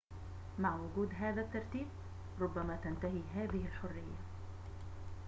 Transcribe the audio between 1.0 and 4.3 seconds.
هذا الترتيب ربما تنتهي هذه الحرية